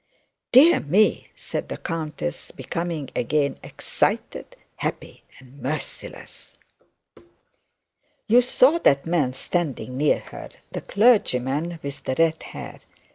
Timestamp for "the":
1.69-1.77, 10.71-10.81, 12.05-12.15